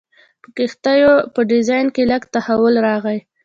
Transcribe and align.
په 0.41 0.47
کښتیو 0.57 1.13
په 1.33 1.41
ډیزاین 1.51 1.87
کې 1.95 2.03
لږ 2.11 2.21
تحول 2.35 2.73
راغی. 2.87 3.19